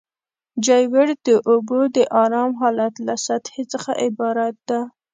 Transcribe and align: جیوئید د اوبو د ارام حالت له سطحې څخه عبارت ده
جیوئید 0.65 1.19
د 1.27 1.29
اوبو 1.49 1.79
د 1.95 1.97
ارام 2.23 2.51
حالت 2.61 2.93
له 3.07 3.15
سطحې 3.25 3.63
څخه 3.73 3.91
عبارت 4.05 4.55
ده 4.69 4.79